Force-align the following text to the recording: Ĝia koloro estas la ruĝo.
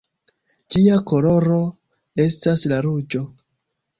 Ĝia 0.75 0.95
koloro 1.11 1.59
estas 2.25 2.65
la 2.73 2.79
ruĝo. 2.89 3.23